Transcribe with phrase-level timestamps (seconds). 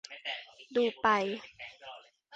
[0.75, 1.07] ดูไป